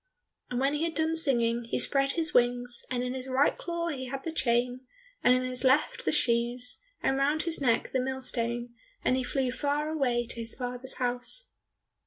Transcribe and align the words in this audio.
And 0.49 0.59
when 0.59 0.73
he 0.73 0.83
had 0.83 0.95
done 0.95 1.15
singing, 1.15 1.65
he 1.65 1.77
spread 1.77 2.13
his 2.13 2.33
wings, 2.33 2.83
and 2.89 3.03
in 3.03 3.13
his 3.13 3.27
right 3.27 3.55
claw 3.55 3.89
he 3.89 4.07
had 4.07 4.23
the 4.23 4.31
chain, 4.31 4.81
and 5.23 5.35
in 5.35 5.43
his 5.47 5.63
left 5.63 6.05
the 6.05 6.11
shoes, 6.11 6.79
and 7.03 7.17
round 7.17 7.43
his 7.43 7.61
neck 7.61 7.91
the 7.91 7.99
millstone, 8.01 8.73
and 9.05 9.15
he 9.15 9.23
flew 9.23 9.51
far 9.51 9.89
away 9.89 10.25
to 10.25 10.35
his 10.39 10.55
father's 10.55 10.95
house. 10.95 11.49